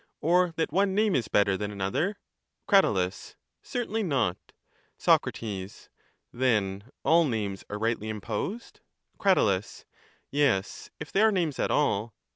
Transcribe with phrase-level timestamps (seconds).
[0.19, 2.17] Or that one name is better than another?
[2.67, 2.83] Crat.
[3.61, 4.35] Certainly not.
[4.97, 5.27] Soc.
[6.33, 8.79] Then all names are rightly imposed?
[9.19, 9.85] Crat.
[10.31, 12.15] Yes, if they are names at all.